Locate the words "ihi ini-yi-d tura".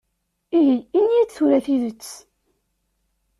0.57-1.59